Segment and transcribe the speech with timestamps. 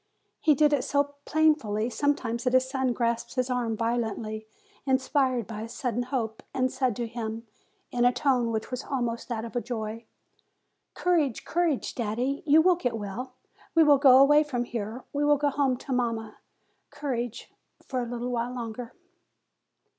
[0.39, 4.47] He did it so plainly some times that his son grasped his arm violently,
[4.87, 7.45] inspired 138 FEBRUARY by a sudden hope, and said to him
[7.91, 10.05] in a tone which was almost that of joy,
[10.95, 13.33] "Courage, courage, daddy; you will get well,
[13.75, 16.37] we will go away from here, we will go home to mamma;
[16.89, 17.53] courage,
[17.85, 18.95] for a little while longer!"